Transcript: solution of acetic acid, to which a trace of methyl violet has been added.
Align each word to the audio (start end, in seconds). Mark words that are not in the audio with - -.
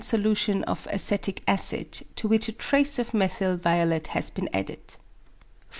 solution 0.03 0.63
of 0.63 0.87
acetic 0.89 1.43
acid, 1.47 1.91
to 2.15 2.27
which 2.27 2.47
a 2.47 2.51
trace 2.51 2.97
of 2.97 3.13
methyl 3.13 3.55
violet 3.55 4.07
has 4.07 4.31
been 4.31 4.49
added. 4.51 4.95